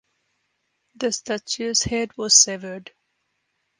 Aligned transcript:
The 0.95 1.11
statue’s 1.11 1.83
head 1.83 2.17
was 2.17 2.33
severed. 2.35 2.91